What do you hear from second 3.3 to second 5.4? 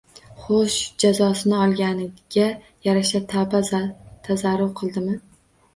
tavba-tazarru qildimi